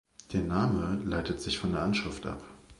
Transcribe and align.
Der 0.33 0.41
Name 0.41 0.99
leitet 1.05 1.41
sich 1.41 1.59
von 1.59 1.73
der 1.73 1.83
Anschrift 1.83 2.25
ab. 2.25 2.43